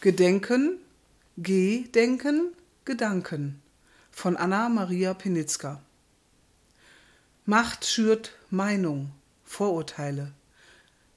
[0.00, 0.78] Gedenken,
[1.36, 2.52] Gedenken,
[2.84, 3.62] Gedanken
[4.10, 5.80] von Anna Maria Penitzka.
[7.44, 9.12] Macht schürt Meinung,
[9.44, 10.32] Vorurteile.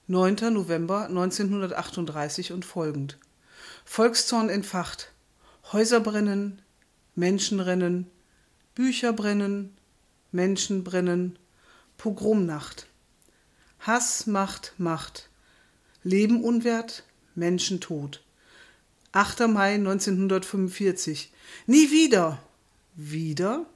[0.08, 0.54] 9.
[0.54, 3.18] November 1938 und folgend.
[3.86, 5.12] Volkszorn entfacht.
[5.72, 6.62] Häuser brennen,
[7.16, 8.12] Menschen rennen,
[8.76, 9.76] Bücher brennen,
[10.32, 11.40] Menschen brennen,
[11.98, 12.88] Pogromnacht.
[13.86, 15.30] Hass macht Macht.
[16.02, 17.04] Leben unwert,
[17.36, 18.24] Menschen tot.
[19.12, 19.42] 8.
[19.48, 21.32] Mai 1945.
[21.68, 22.42] Nie wieder.
[22.96, 23.68] Wieder?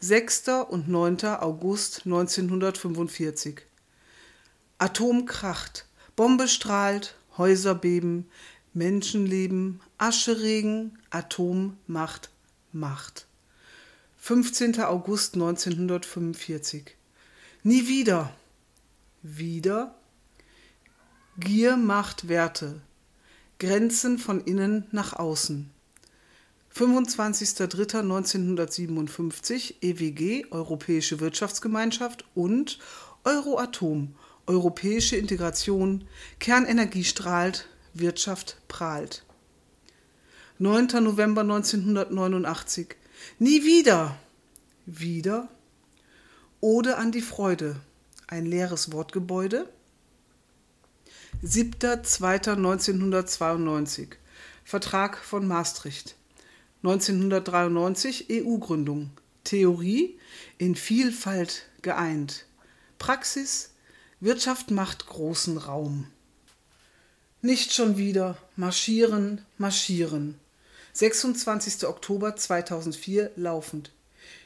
[0.00, 0.48] 6.
[0.68, 1.24] und 9.
[1.40, 3.62] August 1945.
[4.76, 8.28] Atom kracht, Bombe strahlt, Häuser beben,
[8.74, 12.28] Menschenleben, Ascheregen, Atom macht
[12.70, 13.26] Macht.
[14.18, 14.78] 15.
[14.82, 16.96] August 1945.
[17.62, 18.34] Nie wieder.
[19.22, 19.94] Wieder?
[21.38, 22.80] Gier macht Werte.
[23.58, 25.70] Grenzen von innen nach außen.
[26.74, 32.78] 25.03.1957 EWG, Europäische Wirtschaftsgemeinschaft und
[33.24, 34.14] Euroatom,
[34.46, 39.26] Europäische Integration, Kernenergie strahlt, Wirtschaft prahlt.
[40.58, 41.04] 9.
[41.04, 42.96] November 1989
[43.38, 44.16] Nie wieder.
[44.86, 45.48] Wieder?
[46.60, 47.76] Ode an die Freude.
[48.30, 49.68] Ein leeres Wortgebäude.
[51.42, 54.12] 7.2.1992
[54.62, 56.14] Vertrag von Maastricht.
[56.84, 59.10] 1993 EU-Gründung
[59.42, 60.16] Theorie
[60.58, 62.46] in Vielfalt geeint.
[63.00, 63.72] Praxis
[64.20, 66.06] Wirtschaft macht großen Raum.
[67.42, 70.38] Nicht schon wieder marschieren, marschieren.
[70.92, 71.84] 26.
[71.84, 73.90] Oktober 2004 laufend.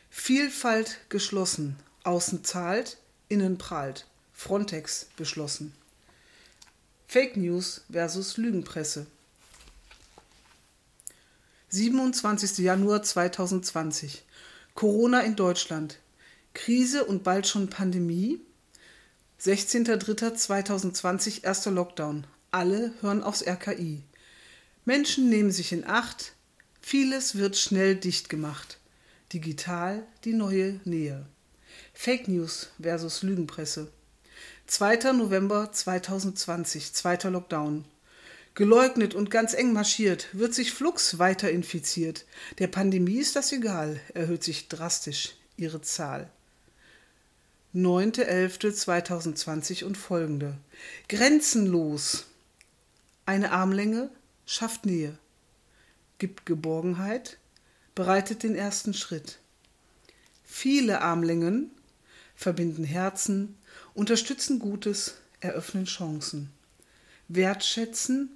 [0.09, 2.97] Vielfalt geschlossen, außen zahlt,
[3.35, 5.75] innen prahlt Frontex beschlossen
[7.07, 9.07] Fake News versus Lügenpresse.
[11.69, 12.59] 27.
[12.59, 14.25] Januar 2020.
[14.75, 16.01] Corona in Deutschland.
[16.55, 18.41] Krise und bald schon Pandemie.
[19.41, 22.27] 16.03.2020 erster Lockdown.
[22.51, 24.03] Alle hören aufs RKI.
[24.85, 26.33] Menschen nehmen sich in Acht.
[26.81, 28.79] Vieles wird schnell dicht gemacht.
[29.33, 31.27] Digital die neue Nähe.
[31.93, 33.89] Fake News versus Lügenpresse.
[34.67, 35.13] 2.
[35.13, 37.85] November 2020, zweiter Lockdown.
[38.55, 42.25] Geleugnet und ganz eng marschiert, wird sich Flux weiter infiziert.
[42.59, 46.31] Der Pandemie ist das egal, erhöht sich drastisch ihre Zahl.
[47.75, 50.57] 9.11.2020 und folgende.
[51.09, 52.27] Grenzenlos.
[53.27, 54.09] Eine Armlänge
[54.47, 55.19] schafft Nähe,
[56.19, 57.39] gibt Geborgenheit,
[57.95, 59.41] bereitet den ersten Schritt.
[60.45, 61.71] Viele Armlängen
[62.37, 63.57] verbinden Herzen,
[63.95, 66.51] unterstützen Gutes, eröffnen Chancen.
[67.29, 68.31] Wertschätzen,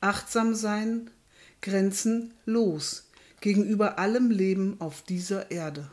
[0.00, 1.10] achtsam sein,
[1.60, 3.08] Grenzen los
[3.40, 5.90] gegenüber allem Leben auf dieser Erde.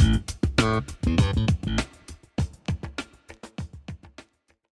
[0.00, 1.86] Musik